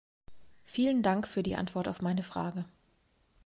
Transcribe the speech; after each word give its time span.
Vielen 0.63 1.03
Dank 1.03 1.27
für 1.27 1.43
die 1.43 1.55
Antwort 1.55 1.87
auf 1.87 2.01
meine 2.01 2.23
Frage. 2.23 2.65